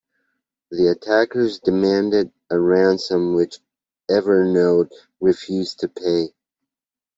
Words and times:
The 0.71 0.87
attackers 0.87 1.59
demanded 1.59 2.31
a 2.49 2.59
ransom, 2.59 3.35
which 3.35 3.59
Evernote 4.09 4.89
refused 5.19 5.81
to 5.81 5.89
pay. 5.89 6.33